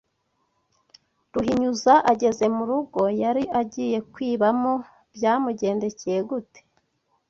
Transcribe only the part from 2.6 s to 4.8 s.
rugo yari agiye kwibamo